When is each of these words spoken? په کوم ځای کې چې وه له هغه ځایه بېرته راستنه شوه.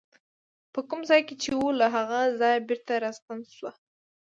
په 0.73 0.79
کوم 0.89 1.01
ځای 1.09 1.21
کې 1.27 1.35
چې 1.41 1.49
وه 1.59 1.69
له 1.81 1.87
هغه 1.95 2.19
ځایه 2.39 2.65
بېرته 2.67 2.93
راستنه 3.05 3.45
شوه. 3.57 3.71